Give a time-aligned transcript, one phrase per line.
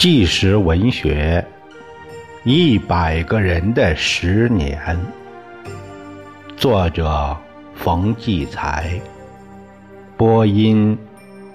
[0.00, 1.46] 纪实文学
[2.48, 4.96] 《一百个人的十年》，
[6.56, 7.36] 作者
[7.74, 8.98] 冯骥才，
[10.16, 10.98] 播音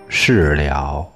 [0.10, 1.12] 释了。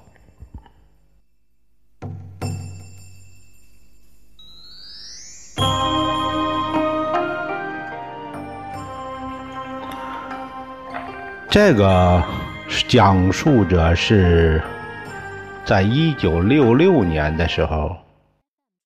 [11.48, 12.20] 这个
[12.88, 14.60] 讲述者是。
[15.70, 17.96] 在一九六六年的时候，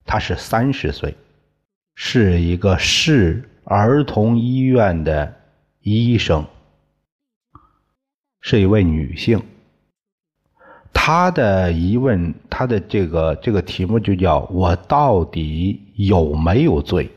[0.04, 1.16] 他是三十岁，
[1.94, 5.34] 是一个市儿童医院的
[5.80, 6.44] 医生，
[8.42, 9.42] 是一位女性。
[10.92, 17.10] 她的疑问，她的这个这个题目就叫“我到底有没有罪”。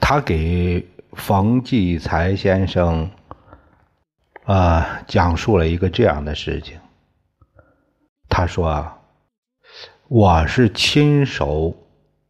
[0.00, 3.08] 他给冯骥才先生。
[4.52, 6.78] 啊，讲述了一个这样的事情。
[8.28, 8.86] 他说
[10.08, 11.74] ：“我是亲手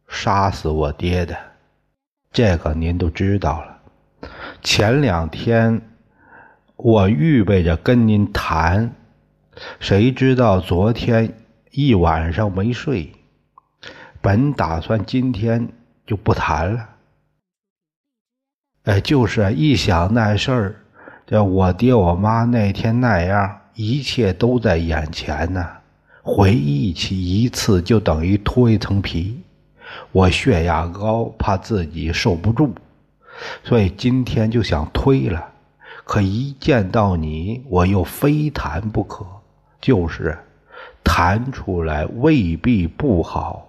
[0.07, 1.37] 杀死我爹的，
[2.31, 4.29] 这个您都知道了。
[4.61, 5.81] 前两天
[6.77, 8.95] 我预备着跟您谈，
[9.81, 11.29] 谁知道昨天
[11.71, 13.11] 一晚上没睡，
[14.21, 15.67] 本打算今天
[16.05, 16.89] 就不谈了。
[18.83, 20.79] 哎，就是一想那事儿。”
[21.25, 25.65] 这我爹我妈那天那样，一切都在眼前呢。
[26.21, 29.41] 回忆起一次，就等于脱一层皮。
[30.11, 32.71] 我血压高，怕自己受不住，
[33.63, 35.49] 所以今天就想推了。
[36.03, 39.25] 可一见到你，我又非谈不可。
[39.81, 40.37] 就是
[41.03, 43.67] 谈出来未必不好。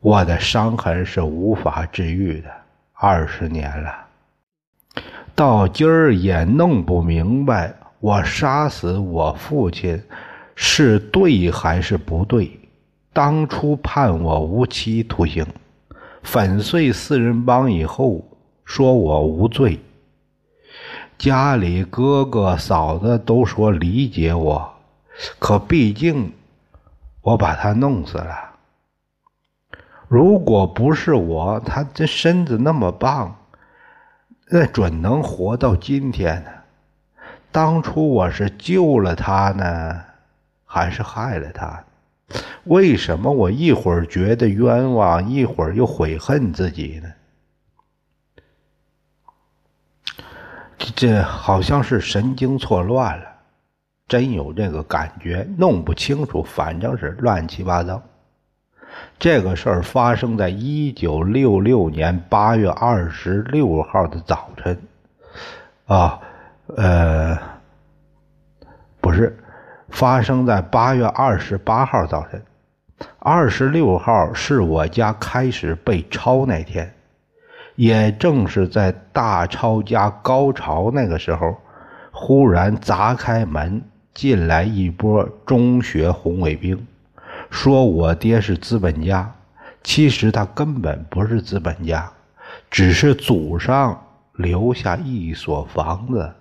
[0.00, 2.50] 我的伤痕是无法治愈的，
[2.94, 4.01] 二十年了。
[5.42, 10.00] 到今儿也弄不明白，我杀死我父亲
[10.54, 12.60] 是对还是不对？
[13.12, 15.44] 当初判我无期徒刑，
[16.22, 18.24] 粉碎四人帮以后，
[18.64, 19.80] 说我无罪。
[21.18, 24.72] 家里哥哥嫂子都说理解我，
[25.40, 26.32] 可毕竟
[27.20, 28.32] 我把他弄死了。
[30.06, 33.34] 如果不是我，他这身子那么棒。
[34.48, 36.50] 那准能活到今天呢？
[37.50, 40.02] 当初我是救了他呢，
[40.64, 41.84] 还是害了他？
[42.64, 47.12] 为什么我一会儿觉得冤枉，一会儿又悔恨自己呢？
[50.78, 53.26] 这这好像是神经错乱了，
[54.08, 58.02] 真有这个感觉，弄不清楚，反正是乱七八糟。
[59.18, 64.78] 这个事儿发生在一九六六年八月二十六号的早晨，
[65.86, 66.18] 啊，
[66.76, 67.38] 呃，
[69.00, 69.38] 不是，
[69.90, 72.42] 发生在八月二十八号早晨。
[73.18, 76.92] 二十六号是我家开始被抄那天，
[77.76, 81.56] 也正是在大抄家高潮那个时候，
[82.10, 83.82] 忽然砸开门
[84.14, 86.86] 进来一波中学红卫兵。
[87.52, 89.30] 说我爹是资本家，
[89.84, 92.10] 其实他根本不是资本家，
[92.70, 94.02] 只是祖上
[94.36, 96.32] 留下一所房子，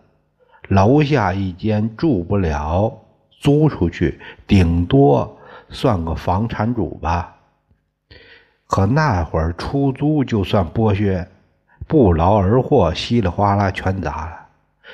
[0.70, 2.98] 楼下一间住不了，
[3.42, 7.36] 租出去，顶多算个房产主吧。
[8.66, 11.28] 可那会儿出租就算剥削，
[11.88, 14.48] 不劳而获，稀里哗啦全砸了，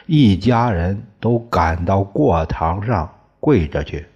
[0.07, 3.07] 一家人都赶到过堂上
[3.39, 4.07] 跪着去。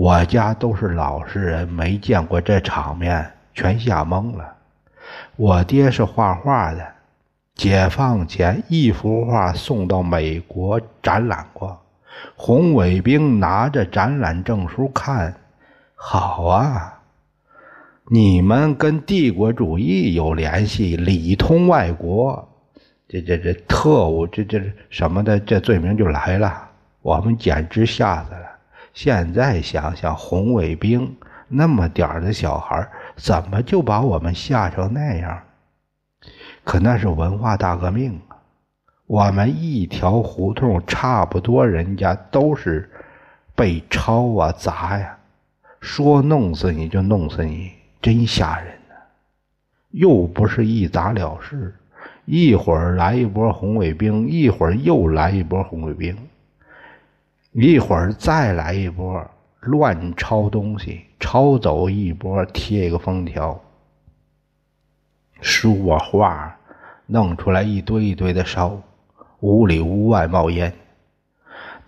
[0.00, 4.56] 我家都是老实人，没见过这场面，全吓懵了。
[5.36, 6.82] 我爹是画画的，
[7.54, 11.78] 解放前一幅画送到美国展览过，
[12.34, 15.34] 红卫兵拿着展览证书看，
[15.94, 16.98] 好啊，
[18.06, 22.48] 你们跟帝国主义有联系，里通外国，
[23.06, 26.70] 这这这特务，这这什么的，这罪名就来了，
[27.02, 28.46] 我们简直吓死了。
[28.92, 31.16] 现在想想，红卫兵
[31.48, 35.40] 那么点儿的小孩，怎么就把我们吓成那样？
[36.64, 38.36] 可那是文化大革命啊！
[39.06, 42.88] 我们一条胡同差不多，人家都是
[43.54, 45.16] 被抄啊砸呀，
[45.80, 47.72] 说弄死你就弄死你，
[48.02, 48.94] 真吓人呐！
[49.90, 51.74] 又不是一砸了事，
[52.24, 56.16] 一会儿来一波红卫兵，一会儿又来一波红卫兵。
[57.52, 59.28] 一会儿再来一波
[59.60, 63.60] 乱抄东西，抄走一波贴一个封条，
[65.40, 66.56] 书啊画
[67.06, 68.80] 弄出来一堆一堆的烧，
[69.40, 70.72] 屋里屋外冒烟。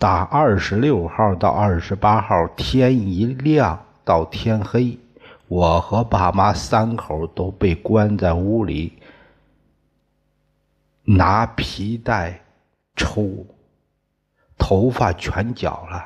[0.00, 4.98] 打二十六号到二十八号，天一亮到天黑，
[5.46, 8.94] 我和爸妈三口都被关在屋里，
[11.04, 12.40] 拿皮带
[12.96, 13.46] 抽，
[14.72, 16.02] 头发全绞了，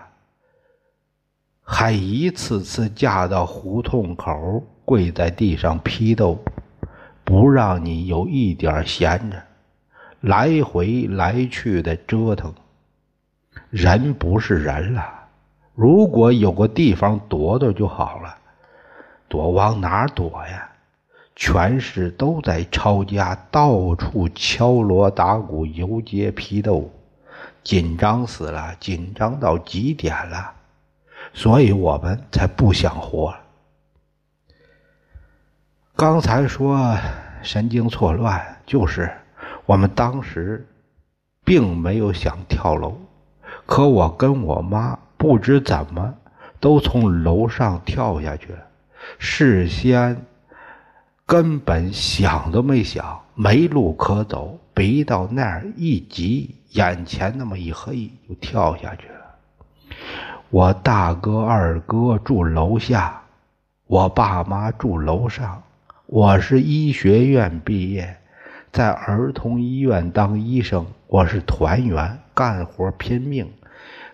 [1.62, 6.36] 还一次次架到胡同口，跪在地上批斗，
[7.22, 9.40] 不让你有一点闲着，
[10.20, 12.52] 来回来去的折腾。
[13.70, 15.06] 人不是人了，
[15.76, 18.36] 如果有个地方躲躲就好了，
[19.28, 20.68] 躲往哪躲呀？
[21.36, 26.90] 全市都在抄家，到处敲锣打鼓、游街批斗，
[27.66, 30.52] 紧张死了，紧张到极点了，
[31.34, 33.34] 所以我们才不想活。
[35.96, 36.96] 刚才说
[37.42, 39.12] 神经错乱，就是
[39.64, 40.64] 我们当时
[41.44, 42.96] 并没有想跳楼。
[43.66, 46.14] 可我跟我妈不知怎么
[46.60, 48.60] 都从楼上跳下去了，
[49.18, 50.24] 事先
[51.26, 59.96] 根本想都没想，没路可走，逼到那儿一急，眼前那么一黑，就跳下去了。
[60.50, 63.20] 我大哥、二哥住楼下，
[63.88, 65.61] 我爸妈住楼上。
[66.06, 68.17] 我是医学院毕业，
[68.70, 72.17] 在儿童医院当医生，我是团员。
[72.32, 73.50] 干活拼命，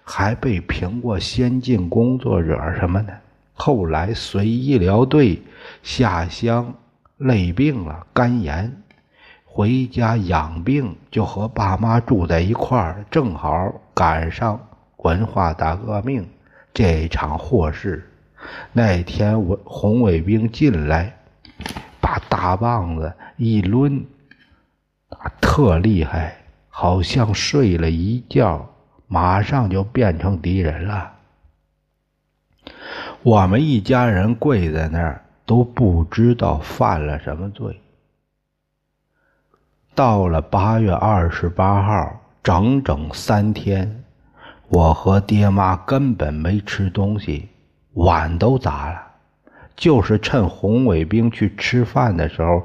[0.02, 3.12] 还被评过先进工作者什么的。
[3.52, 5.42] 后来随医疗队
[5.82, 6.72] 下乡，
[7.16, 8.82] 累病了，肝炎，
[9.44, 13.04] 回家养病，就和爸妈住在一块儿。
[13.10, 14.58] 正好赶上
[14.98, 16.28] 文化大革命
[16.74, 18.10] 这场祸事。
[18.72, 21.16] 那天我红卫兵进来，
[22.00, 24.04] 把大棒子一抡，
[25.40, 26.36] 特厉害。
[26.74, 28.66] 好像睡了一觉，
[29.06, 31.12] 马上就变成敌人了。
[33.22, 37.80] 我们一家人跪在那儿，都不知道犯了什么罪。
[39.94, 44.04] 到了八月二十八号，整整三天，
[44.68, 47.48] 我和爹妈根本没吃东西，
[47.94, 49.02] 碗都砸了，
[49.76, 52.62] 就是趁红卫兵去吃饭的时候。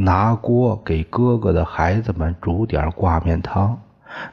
[0.00, 3.76] 拿锅给哥哥的孩子们煮点挂面汤。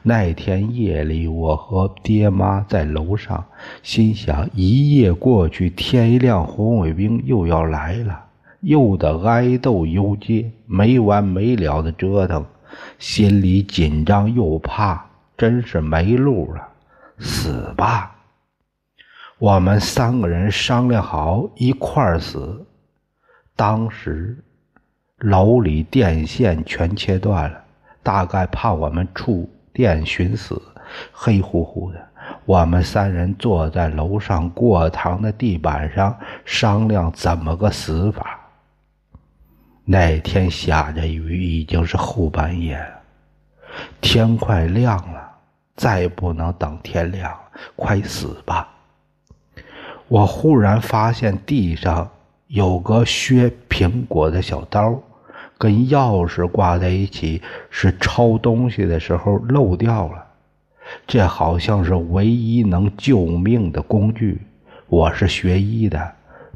[0.02, 3.44] 那天夜里，我和爹妈在楼上，
[3.82, 8.24] 心想：一夜过去，天一亮，红卫兵又要来了，
[8.60, 12.44] 又得挨斗游街，没完没了的折腾，
[12.98, 15.06] 心里紧张又怕，
[15.36, 16.68] 真是没路了，
[17.18, 18.16] 死吧！
[19.38, 22.66] 我们三个人商量好一块儿死。
[23.54, 24.38] 当时。
[25.20, 27.64] 楼里电线全切断了，
[28.02, 30.62] 大概怕我们触电寻死。
[31.12, 32.00] 黑乎乎的，
[32.46, 38.40] 我们三人坐在楼上过堂的地板上商量怎么个死法。
[39.84, 43.00] 那天下着雨，已经是后半夜了，
[44.00, 45.30] 天快亮了，
[45.76, 47.36] 再不能等天亮，
[47.74, 48.66] 快死吧！
[50.08, 52.08] 我忽然发现地上
[52.46, 54.98] 有个削苹果的小刀。
[55.58, 60.26] 跟钥匙挂在一起，是抄东西的时候漏掉了。
[61.06, 64.40] 这好像是唯一能救命的工具。
[64.88, 66.12] 我是学医的，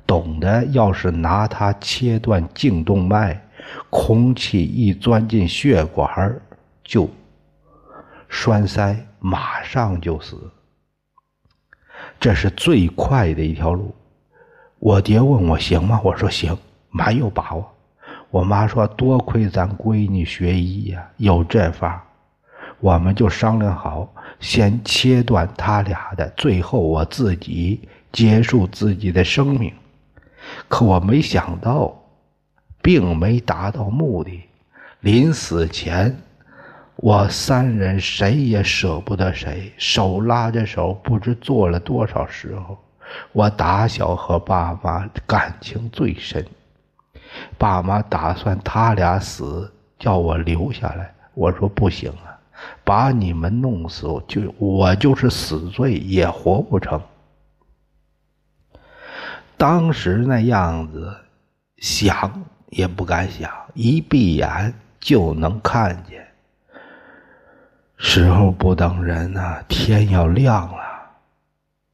[0.07, 3.41] 懂得，要是拿它切断颈动脉，
[3.89, 6.41] 空气一钻进血管
[6.85, 7.09] 就
[8.29, 10.37] 栓塞，马上就死。
[12.21, 13.95] 这是最快的一条路。
[14.79, 16.01] 我爹问我行吗？
[16.05, 16.57] 我说行，
[16.91, 17.69] 蛮有把握。
[18.31, 22.05] 我妈说：“多亏咱闺女学医呀，有这法
[22.79, 24.09] 我们就商量好，
[24.39, 27.81] 先切断他俩的，最后我自己
[28.13, 29.73] 结束自己的生命。
[30.69, 31.93] 可我没想到，
[32.81, 34.41] 并没达到目的。
[35.01, 36.17] 临死前，
[36.95, 42.79] 我三人谁也舍不得谁，手拉着手，不知做了多少时候。
[43.33, 46.47] 我打小和爸妈感情最深。”
[47.59, 51.15] 爸妈打算他俩死，叫我留下来。
[51.35, 52.39] 我说不行啊，
[52.85, 57.01] 把你们弄死，就我就是死罪也活不成。
[59.57, 61.15] 当时那样子，
[61.79, 66.27] 想也不敢想，一闭眼就能看见。
[67.97, 70.83] 时候不等人呐，天要亮了，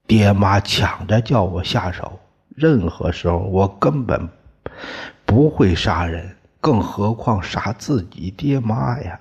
[0.06, 2.18] 爹妈抢着叫我下手。
[2.54, 4.28] 任何时候，我根本。
[5.24, 9.18] 不会杀人，更何况杀自己爹妈呀！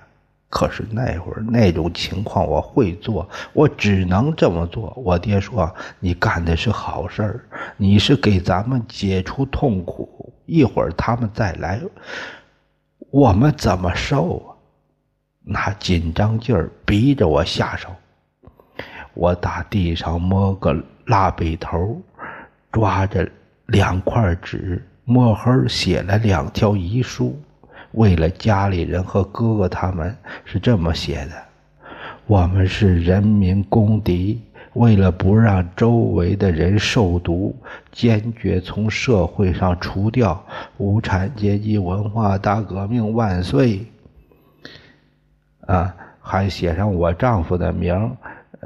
[0.48, 4.92] 可是那会儿那种情况我会做，我只能这么做。
[4.96, 7.44] 我爹说：“你干的是好事儿，
[7.76, 10.32] 你是给咱们解除痛苦。
[10.46, 11.80] 一会儿他们再来，
[13.10, 14.54] 我们怎么受啊？”
[15.42, 17.90] 那紧张劲儿逼着我下手。
[19.12, 20.74] 我打地上摸个
[21.06, 22.00] 蜡笔头，
[22.70, 23.28] 抓着
[23.66, 27.40] 两块纸，墨黑写了两条遗书。
[27.92, 31.32] 为了家里人和哥哥，他们是这么写的：
[32.26, 37.54] 我们是人民公敌，为了不让周围的人受毒，
[37.92, 40.44] 坚决从社会上除掉
[40.76, 43.86] 无产阶级文化大革命万岁！
[45.66, 48.14] 啊，还写上我丈夫的名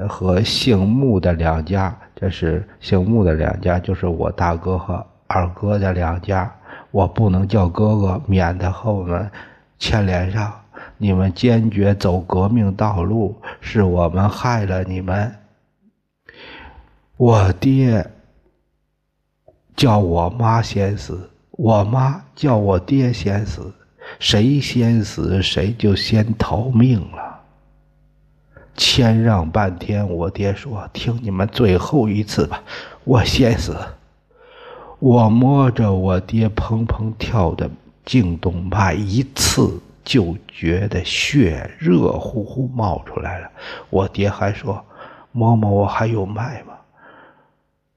[0.09, 6.53] 和姓穆的两家，这是姓穆的两家，就是我大哥和二哥的两家。
[6.91, 9.31] 我不能叫哥哥，免得和我们
[9.79, 10.53] 牵连上。
[10.99, 15.33] 你们坚决走革命道路，是我们害了你们。
[17.17, 18.11] 我爹
[19.77, 23.73] 叫我妈先死，我妈叫我爹先死，
[24.19, 27.41] 谁先死谁就先逃命了。
[28.75, 32.63] 谦让半天，我爹说：“听你们最后一次吧，
[33.05, 33.77] 我先死。”
[35.01, 37.71] 我摸着我爹砰砰跳的
[38.05, 43.51] 颈动脉，一刺就觉得血热乎乎冒出来了。
[43.89, 44.85] 我爹还说
[45.33, 46.75] ：“摸摸我还有脉吗？”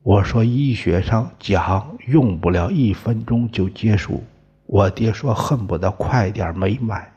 [0.02, 4.24] 我说：“医学上讲，用不了一分钟就结束。”
[4.66, 7.12] 我爹说：“恨不得快点没脉。”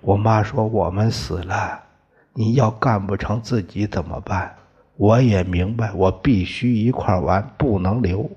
[0.00, 1.78] 我妈说：“我们死了，
[2.32, 4.54] 你要干不成自己怎么办？”
[4.96, 8.28] 我也明白，我必须一块完，不能留。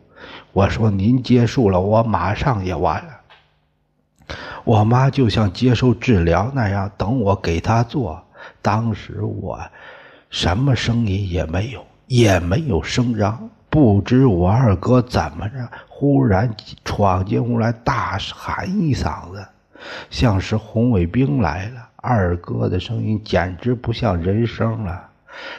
[0.54, 8.24] 我说：“您结束了，我马上也完了。”我妈就像接受治疗那样等我给她做。
[8.62, 9.60] 当时我
[10.30, 13.50] 什么声音也没有，也没有声张。
[13.70, 19.46] 不知我二哥怎么着，忽然闯进屋来，大喊一嗓子，
[20.10, 21.88] 像是红卫兵来了。
[21.96, 25.10] 二哥的声音简直不像人声了。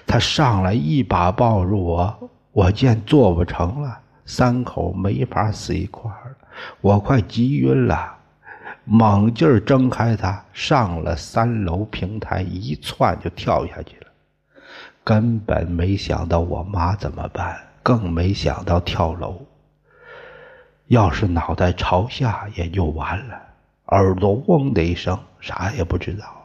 [0.07, 3.99] 他上来一把抱住我，我见做不成了。
[4.25, 6.37] 三口没法死一块儿，
[6.81, 8.17] 我快急晕了，
[8.85, 14.07] 猛劲儿睁开他，上了三楼平台，一窜就跳下去了。
[15.05, 19.41] 根本没想到我妈怎么办，更没想到跳楼。
[20.87, 23.41] 要是脑袋朝下也就完了，
[23.87, 26.41] 耳朵嗡的一声，啥也不知道。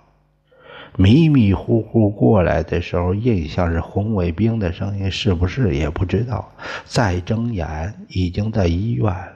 [1.00, 6.52] 迷迷糊糊过来的时候，印象是红卫兵的声音，是不是也不知道。
[6.86, 9.34] 再睁眼，已经在医院了。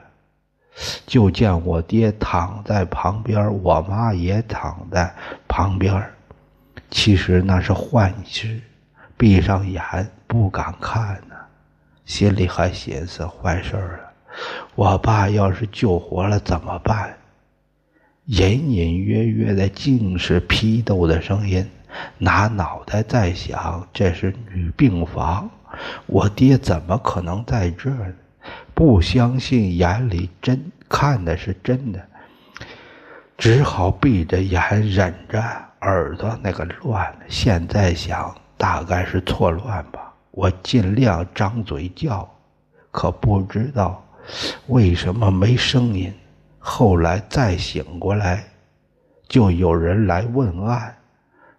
[1.06, 5.14] 就见我爹躺在旁边，我妈也躺在
[5.46, 6.04] 旁边。
[6.90, 8.60] 其实那是幻视，
[9.16, 9.80] 闭上眼
[10.26, 11.36] 不敢看呢，
[12.04, 14.00] 心里还寻思坏事了。
[14.74, 17.14] 我爸要是救活了怎么办？
[18.26, 21.68] 隐隐约约的，竟是批斗的声音。
[22.18, 25.50] 拿脑袋在想，这是女病房，
[26.06, 28.14] 我爹怎么可能在这儿呢？
[28.74, 32.00] 不相信眼里真看的是真的，
[33.36, 35.42] 只好闭着眼忍着，
[35.80, 37.14] 耳朵那个乱。
[37.28, 40.14] 现在想，大概是错乱吧。
[40.30, 42.26] 我尽量张嘴叫，
[42.90, 44.02] 可不知道
[44.68, 46.12] 为什么没声音。
[46.64, 48.44] 后来再醒过来，
[49.26, 50.96] 就有人来问案，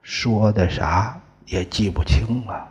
[0.02, 2.70] 说的啥也记不清了。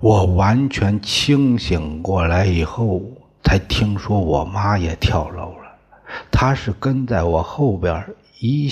[0.00, 3.00] 我完全清醒过来以后，
[3.44, 5.70] 才听说我妈也跳楼了。
[6.32, 8.04] 她是跟在我后边
[8.40, 8.68] 一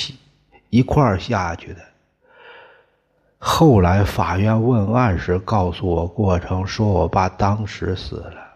[0.71, 1.81] 一块儿下去的。
[3.39, 8.48] 后来法院问案时告诉我过程，说我爸当时死了。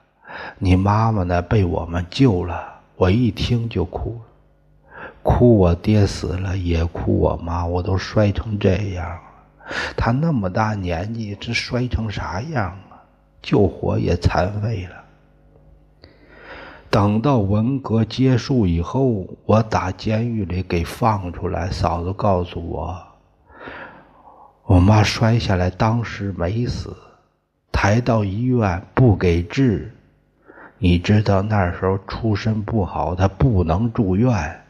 [0.59, 1.43] 你妈妈呢？
[1.43, 2.81] 被我们救了。
[2.97, 7.67] 我一听就哭了，哭我爹死了，也哭我妈。
[7.67, 9.21] 我都摔成这样了，
[9.97, 13.03] 他那么大年纪，这摔成啥样啊？
[13.43, 14.97] 救活也残废了。
[16.89, 23.03] 等到文革结束以后，我打监狱里给放出来，嫂子告诉我，
[24.67, 26.95] 我妈摔下来，当时没死，
[27.73, 29.93] 抬到医院不给治。
[30.85, 34.61] 你知道那时候出身不好，他不能住院，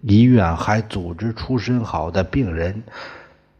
[0.00, 2.82] 医院还组织出身好的病人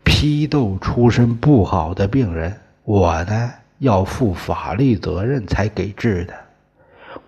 [0.02, 2.52] 批斗出身不好的病人。
[2.82, 6.34] 我呢要负法律责任才给治的。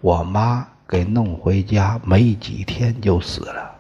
[0.01, 3.71] 我妈给弄回家没几天就死了，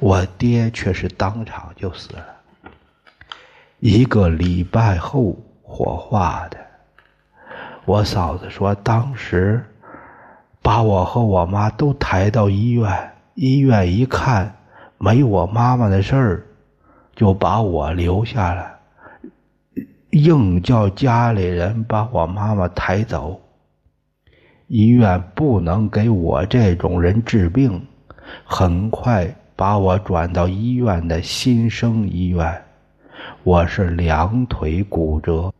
[0.00, 2.26] 我爹却是当场就死了，
[3.78, 6.58] 一个礼拜后火化的。
[7.84, 9.64] 我嫂子说，当时
[10.68, 14.54] 把我和我妈都抬到医院，医院一看
[14.98, 16.42] 没我妈妈的事儿，
[17.16, 18.70] 就把我留下了，
[20.10, 23.40] 硬叫家里人把我妈妈抬走。
[24.66, 27.82] 医院不能给我这种人治病，
[28.44, 32.62] 很快把我转到医院的新生医院。
[33.42, 35.50] 我是两腿骨折，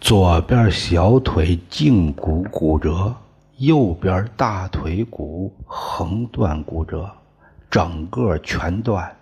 [0.00, 3.14] 左边小腿胫骨骨折，
[3.58, 7.10] 右边大腿骨横断骨折，
[7.68, 9.14] 整个全断。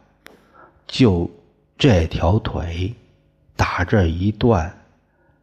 [0.87, 1.31] 就
[1.78, 2.95] 这条腿，
[3.57, 4.73] 打这一断，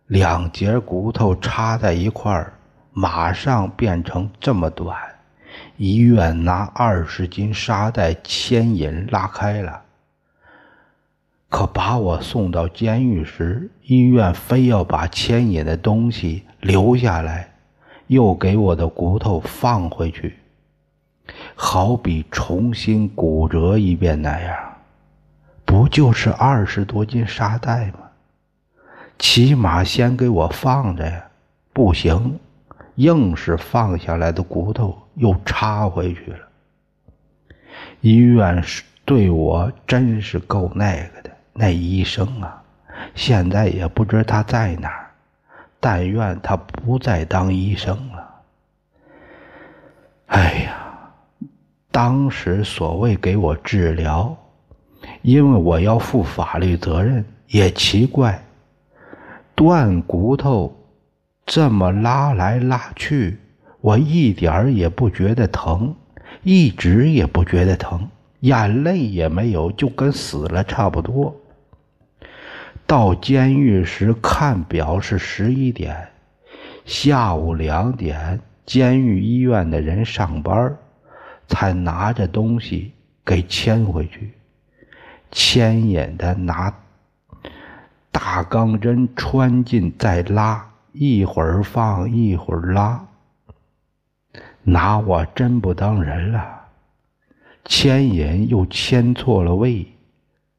[0.08, 2.54] 两节骨头插在一块儿。
[2.96, 4.96] 马上变成这么短，
[5.78, 9.82] 医院拿二十斤沙袋牵引拉开了。
[11.50, 17.53] 可把我送到监狱时，医院非要把牵引的东西留下来，
[18.14, 20.38] 又给我的骨头放回去，
[21.56, 24.56] 好比重新骨折一遍那样。
[25.66, 28.00] 不就是二十多斤沙袋吗？
[29.20, 31.26] 起码先给我放着呀！
[31.74, 32.40] 不行。
[32.98, 36.48] 硬是放下来的骨头又插回去了。
[38.02, 42.62] 医院是对我真是够那个的，那医生啊，
[43.16, 45.03] 现在也不知他在哪儿。
[45.84, 48.30] 但愿他不再当医生了。
[50.28, 51.12] 哎呀，
[51.92, 54.34] 当时所谓给我治疗，
[55.24, 58.42] 因为我要负法律责任，也奇怪，
[59.54, 60.74] 断骨头。
[61.46, 63.38] 这么拉来拉去，
[63.82, 65.94] 我一点儿也不觉得疼，
[66.44, 68.08] 一直也不觉得疼，
[68.40, 71.36] 眼泪也没有，就跟死了差不多。
[72.86, 76.10] 到监狱时看表是十一点，
[76.86, 80.76] 下午两点，监狱医院的人上班，
[81.48, 82.92] 才拿着东西
[83.26, 84.32] 给牵回去。
[85.32, 86.74] 牵引的拿
[88.12, 90.70] 大钢针穿进再拉。
[90.96, 93.04] 一会儿放一会儿拉，
[94.62, 96.62] 拿我真不当人了。
[97.66, 99.88] 牵引又牵错了位，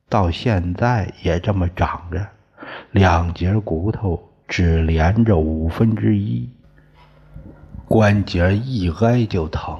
[0.08, 2.26] 到现在也这么长着，
[2.92, 6.48] 两节骨头只连着五分之一，
[7.86, 9.78] 关节一挨就疼，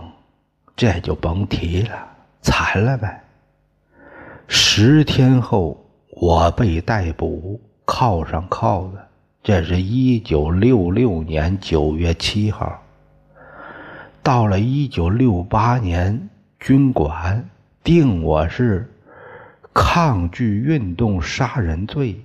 [0.74, 2.08] 这就甭提了，
[2.42, 3.22] 惨了呗。
[4.48, 8.98] 十天后，我被逮捕，铐上铐子。
[9.42, 12.80] 这是一九六六年九月七号。
[14.22, 17.46] 到了一九六八年，军管
[17.82, 18.90] 定我是
[19.74, 22.24] 抗拒运动杀人罪。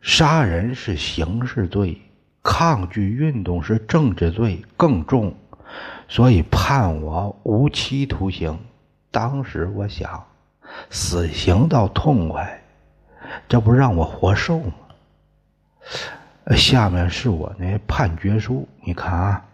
[0.00, 2.00] 杀人是刑事罪，
[2.42, 5.34] 抗拒运动是政治罪，更重，
[6.06, 8.56] 所以判我无期徒刑。
[9.10, 10.24] 当时我想，
[10.88, 12.62] 死刑倒痛快，
[13.48, 14.72] 这不让我活受吗？
[16.56, 19.44] 下面是我那判决书，你看啊，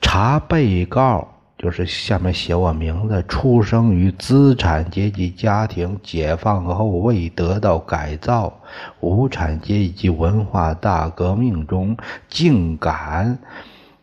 [0.00, 1.28] 查被告
[1.64, 8.52] 就是下面写我名字，出生于资产阶级家庭，解放后未得到改造，
[9.00, 11.96] 无产阶级文化大革命中
[12.28, 13.38] 竟敢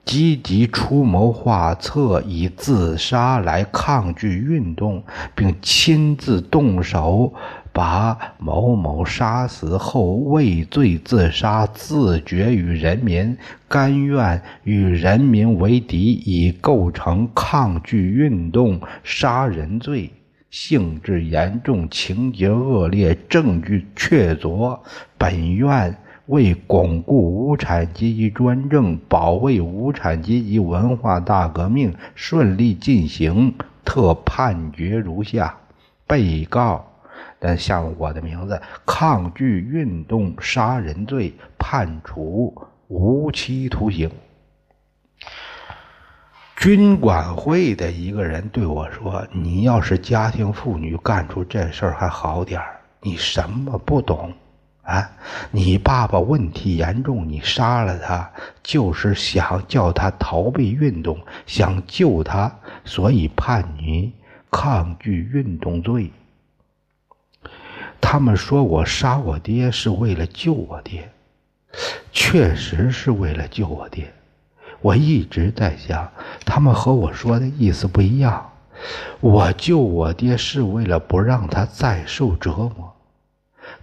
[0.03, 5.03] 积极出谋划策，以自杀来抗拒运动，
[5.35, 7.31] 并亲自动手。
[7.73, 13.37] 把某某杀死后畏罪自杀，自绝与人民，
[13.69, 20.11] 甘愿与人民为敌，已构成抗拒运动杀人罪，
[20.49, 24.77] 性质严重，情节恶劣，证据确凿。
[25.17, 33.53] 本院为巩固无产阶级专政，保卫无产阶级文化大革命顺利进行，
[33.85, 35.55] 特判决如下：
[36.05, 36.90] 被告。
[37.39, 42.55] 但像我的名字，抗拒运动杀人罪，判处
[42.87, 44.11] 无期徒刑。
[46.55, 52.79] 军管会的一个人对我说：“你要是家庭妇女，干出这事儿还好点儿。
[53.01, 54.31] 你什么不懂
[54.83, 55.09] 啊？
[55.49, 58.29] 你爸爸问题严重，你杀了他，
[58.61, 62.55] 就是想叫他逃避运动，想救他，
[62.85, 64.13] 所以判你
[64.51, 66.11] 抗拒运动罪。”
[68.01, 71.09] 他们说我杀我爹是为了救我爹，
[72.11, 74.11] 确实是为了救我爹。
[74.81, 76.11] 我一直在想，
[76.43, 78.49] 他们和我说的意思不一样。
[79.19, 82.93] 我救我爹是为了不让他再受折磨。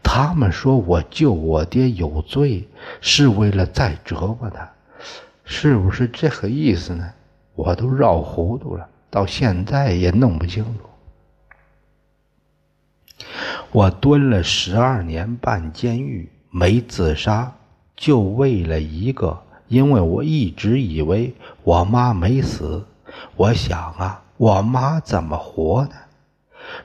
[0.03, 2.69] 他们说我救我爹有罪，
[3.01, 4.69] 是为了再折磨他，
[5.45, 7.09] 是不是这个意思呢？
[7.55, 13.25] 我都绕糊涂了，到现在也弄不清楚。
[13.71, 17.53] 我蹲了十二年半监狱，没自杀，
[17.95, 22.83] 就为了一个，因为我一直以为我妈没死。
[23.37, 25.91] 我想啊，我妈怎么活的？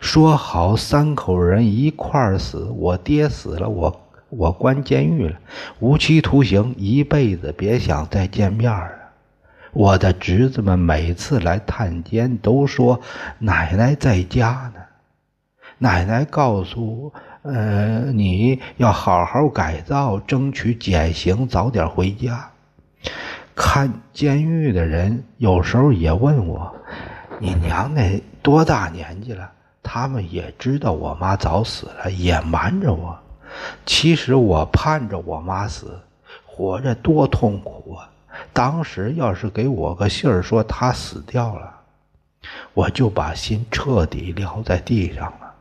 [0.01, 5.39] 说好三口人一块儿死，我爹死了，我我关监狱了，
[5.79, 8.91] 无期徒刑，一辈子别想再见面了。
[9.71, 12.99] 我的侄子们每次来探监，都说
[13.39, 14.82] 奶奶在家呢。
[15.77, 22.49] 奶奶告诉，呃，你要好好改造，争取减刑，早点回家。
[23.55, 26.73] 看监狱的人有时候也问我，
[27.39, 29.49] 你娘那多大年纪了？
[29.81, 33.17] 他们也知道我妈早死了，也瞒着我。
[33.86, 35.99] 其实我盼着我妈死，
[36.45, 38.09] 活着多痛苦啊！
[38.51, 41.71] 当时要是给我个信儿说她死掉了，
[42.73, 45.52] 我就把心彻底撂在地上了。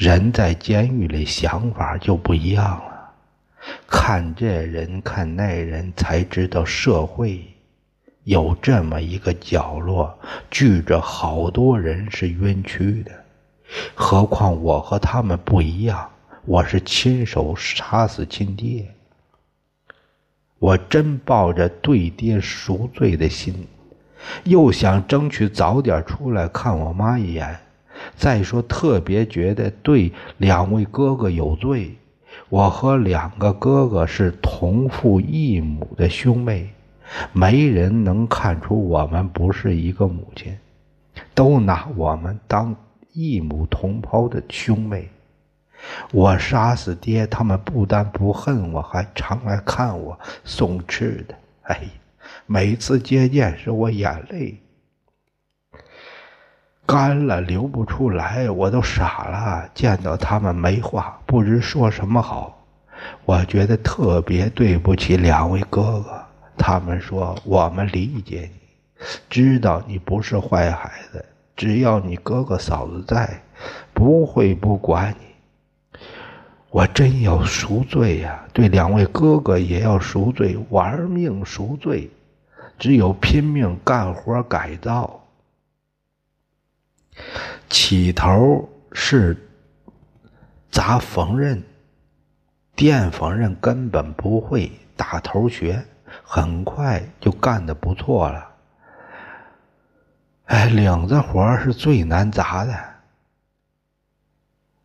[0.00, 3.12] 人在监狱里想法就不一样了，
[3.86, 7.44] 看这人看那人，才知道社会。
[8.24, 10.18] 有这么一个角落，
[10.50, 13.12] 聚着好多人是冤屈的。
[13.94, 16.08] 何况我和他们不一样，
[16.46, 18.86] 我是亲手杀死亲爹。
[20.58, 23.68] 我真抱着对爹赎罪的心，
[24.44, 27.60] 又想争取早点出来看我妈一眼。
[28.16, 31.94] 再说，特别觉得对两位哥哥有罪。
[32.48, 36.70] 我和两个哥哥是同父异母的兄妹。
[37.32, 40.56] 没人能看出我们不是一个母亲，
[41.34, 42.74] 都拿我们当
[43.12, 45.08] 异母同胞的兄妹。
[46.12, 51.34] 我杀死爹，他们不但不恨我，还常来看我送吃的。
[51.62, 51.80] 哎，
[52.46, 54.56] 每次接见时，我眼泪
[56.90, 59.70] 干了，流不出来，我都傻了。
[59.72, 62.66] 见到他们没话，不知说什么好。
[63.24, 66.20] 我觉得特别对不起两位哥哥。
[66.58, 68.58] 他们说：“我们理解你，
[69.28, 71.24] 知道你不是坏孩子，
[71.54, 73.40] 只要你哥哥嫂子在，
[73.94, 76.00] 不会不管你。”
[76.70, 78.44] 我真要赎罪呀！
[78.52, 82.10] 对两位哥哥也要赎罪，玩命赎罪。
[82.80, 85.19] 只有拼命干活改造。
[87.68, 89.36] 起头是
[90.70, 91.62] 砸缝纫，
[92.74, 95.84] 电缝纫根本不会，打头学。
[96.24, 98.48] 很快就干的不错了。
[100.46, 102.74] 哎，领子活是最难砸的。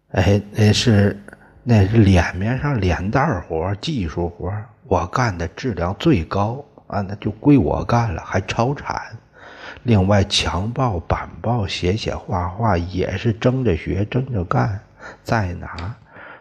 [0.09, 1.19] 哎，那是
[1.63, 9.17] 那是脸面上脸蛋活，技术活，我干的质量最高啊，那就归我干了，还超产。
[9.85, 14.79] 另外，墙报、板报、写写画画也是争着学，争着干，
[15.21, 15.95] 在哪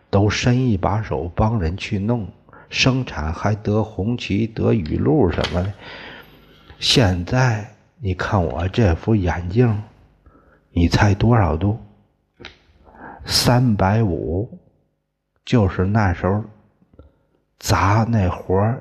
[0.09, 2.27] 都伸一把手帮人去弄。
[2.71, 5.71] 生产还得红旗得雨露什么的。
[6.79, 9.83] 现在你看我这副眼镜，
[10.73, 11.79] 你猜多少度？
[13.27, 14.59] 三百五，
[15.45, 16.43] 就是那时候
[17.59, 18.75] 砸那活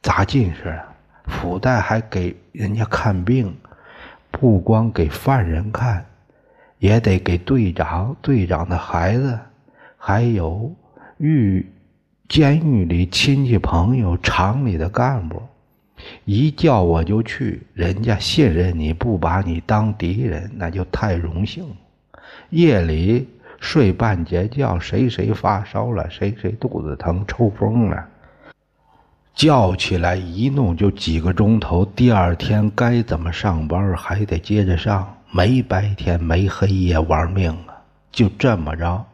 [0.00, 0.84] 砸近视了。
[1.26, 3.54] 附带还给人家看病，
[4.30, 6.04] 不光给犯人看，
[6.78, 9.38] 也得给队长、队长的孩子，
[9.96, 10.74] 还有
[11.18, 11.66] 狱。
[12.28, 15.40] 监狱里亲戚朋友、厂里的干部，
[16.26, 17.66] 一叫我就去。
[17.72, 21.64] 人家信任你，不把你当敌人，那就太荣幸。
[22.50, 23.26] 夜里
[23.58, 28.06] 睡半截觉，谁谁发烧了，谁谁肚子疼、抽风了，
[29.38, 31.84] 叫起来一弄就几个钟头。
[31.84, 37.78] 第二天该怎么上班，还得接着上，没白天没黑夜玩命啊！
[38.10, 39.04] 就这么着，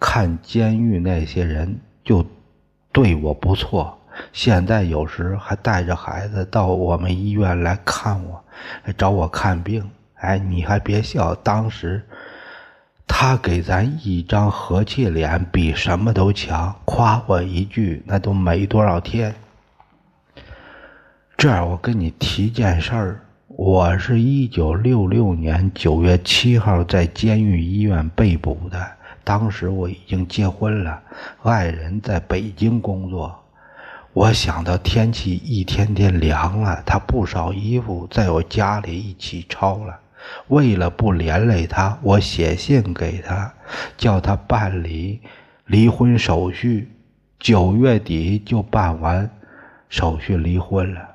[0.00, 1.78] 看监狱那些人。
[2.02, 2.24] 就
[2.92, 3.96] 对我不错，
[4.32, 8.42] 现在有时还带着孩子到我们医院来看我，
[8.96, 9.86] 找我看病。
[10.14, 12.02] 哎，你还别笑，当时
[13.06, 19.34] 他给咱一张和气脸，比什么都强，夸我一句，那都没多少天。
[21.42, 28.80] 这儿我跟你提件事儿，我是一九六六年九月七号在监狱医院被捕的。
[29.24, 31.02] 当时我已经结婚了，
[31.42, 33.36] 爱人在北京工作。
[34.12, 39.98] 我想到天气一天天凉了，他不少衣服在我家里一起抄了，
[40.46, 43.52] 为了不连累他，我写信给他，
[43.96, 45.20] 叫他办理
[45.66, 46.88] 离婚手续。
[47.40, 49.28] 九月底就办完
[49.88, 51.08] 手续离婚了。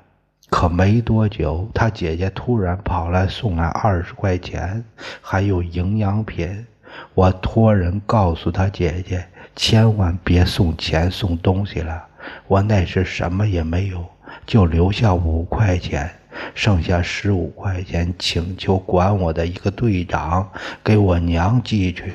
[0.50, 4.82] 可没多久，他姐姐突然跑来送来二十块钱，
[5.20, 6.66] 还有营养品。
[7.14, 12.04] 我托人告诉他姐姐，千万别送钱送东西了。
[12.46, 14.04] 我那时什么也没有，
[14.46, 16.10] 就留下五块钱。
[16.54, 20.48] 剩下十五块钱，请求管我的一个队长
[20.84, 22.12] 给我娘寄去。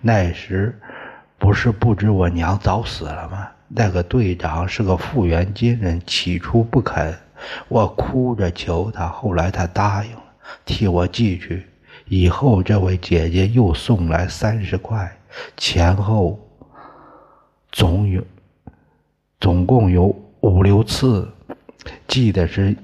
[0.00, 0.78] 那时
[1.38, 3.48] 不是不知我娘早死了吗？
[3.68, 7.14] 那个队长是个复员军人，起初不肯，
[7.68, 10.22] 我哭着求他，后来他答应了，
[10.64, 11.66] 替我寄去。
[12.06, 15.10] 以后这位姐姐又送来三十块，
[15.56, 16.38] 前后
[17.72, 18.22] 总有
[19.40, 21.28] 总共有五六次，
[22.06, 22.76] 寄的是。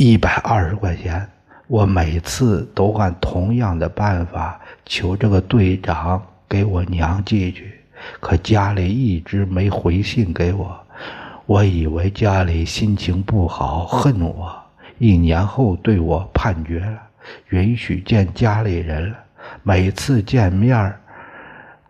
[0.00, 1.28] 一百二十块钱，
[1.66, 7.80] 我每次都按同样的办法求这个队长给我娘寄去，
[8.20, 10.78] 可家里一直没回信给我。
[11.48, 14.54] 我以为家里心情不好，恨我。
[14.98, 16.98] 一年后对我判决了，
[17.48, 19.16] 允许见家里人了。
[19.62, 20.94] 每次见面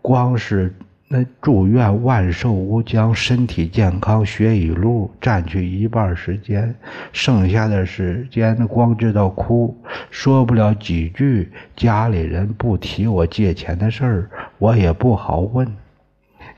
[0.00, 0.72] 光是。
[1.10, 6.72] 那祝愿万寿无疆，身体健康，学语录占去一半时间，
[7.14, 9.74] 剩下的时间光知道哭，
[10.10, 11.50] 说不了几句。
[11.74, 15.66] 家里人不提我借钱的事儿，我也不好问。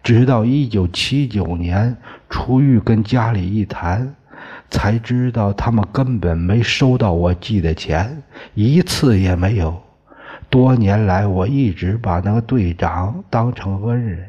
[0.03, 1.97] 直到一九七九年
[2.29, 4.15] 出狱，跟家里一谈，
[4.71, 8.23] 才知道他们根本没收到我寄的钱，
[8.55, 9.81] 一次也没有。
[10.49, 14.29] 多年来，我一直把那个队长当成恩人。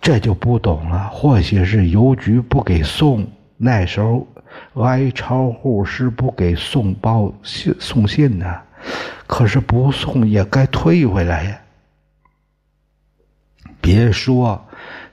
[0.00, 4.26] 这就不懂了，或许是邮局不给送，那时候
[4.74, 8.62] 挨抄户是不给送报信送信的，
[9.26, 11.58] 可是不送也该退回来呀。
[13.84, 14.58] 别说，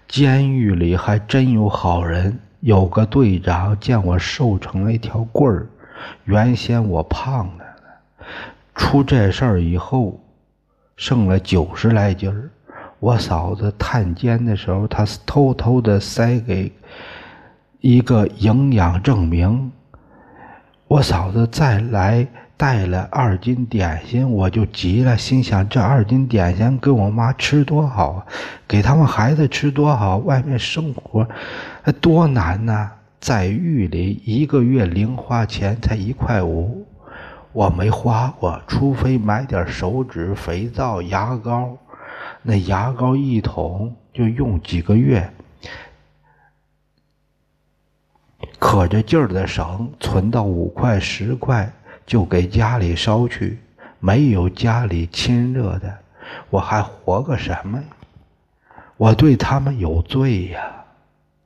[0.07, 5.67] 监狱里还真有好人，有个队长见我瘦成了一条棍儿，
[6.23, 7.65] 原先我胖的，
[8.73, 10.17] 出这事儿以后，
[10.95, 12.49] 剩了九十来斤儿。
[13.01, 16.71] 我嫂子探监的时候，他偷偷的塞给
[17.81, 19.69] 一个营养证明。
[20.87, 22.25] 我嫂子再来
[22.61, 28.25] 带了二斤点心，我就急了，心想这二斤点心给我妈吃多好啊，
[28.67, 31.27] 给他们孩子吃多好，外面生活
[31.99, 36.85] 多难呐，在狱里一个月零花钱才一块五，
[37.51, 41.75] 我没花过，除非买点手纸、肥皂、牙膏。
[42.43, 45.27] 那牙膏一桶就用几个月，
[48.59, 51.67] 可着劲儿的省，存到五块十块
[52.11, 53.57] 就给家里烧去。
[54.01, 55.97] 没有家里亲热的，
[56.49, 57.83] 我还活个什么呀？
[58.97, 60.59] 我对他们有罪呀！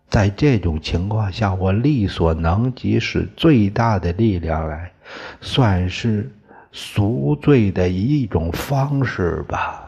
[0.10, 4.92] 在这种情况下，我力所能及，使最大的力量来，
[5.40, 6.34] 算是
[6.72, 9.85] 赎罪的一种方式吧。